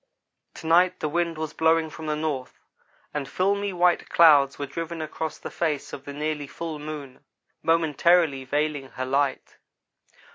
[0.55, 2.59] To night the wind was blowing from the north,
[3.13, 7.23] and filmy white clouds were driven across the face of the nearly full moon,
[7.61, 9.57] momentarily veiling her light.